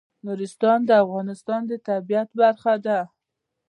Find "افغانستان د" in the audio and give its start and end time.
1.03-1.71